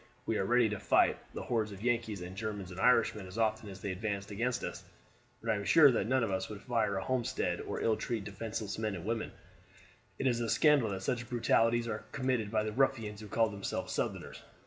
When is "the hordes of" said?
1.35-1.83